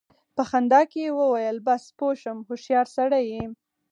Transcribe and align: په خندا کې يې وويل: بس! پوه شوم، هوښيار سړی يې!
په 0.35 0.41
خندا 0.49 0.81
کې 0.91 0.99
يې 1.05 1.11
وويل: 1.19 1.57
بس! 1.67 1.83
پوه 1.97 2.13
شوم، 2.21 2.37
هوښيار 2.47 2.87
سړی 2.97 3.23
يې! 3.33 3.43